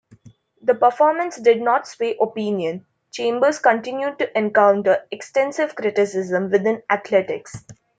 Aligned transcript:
The 0.63 0.73
performance 0.73 1.37
did 1.37 1.61
not 1.61 1.87
sway 1.87 2.17
opinion: 2.19 2.87
Chambers 3.11 3.59
continued 3.59 4.17
to 4.17 4.35
encounter 4.35 5.05
extensive 5.11 5.75
criticism 5.75 6.49
within 6.49 6.81
athletics. 6.89 7.63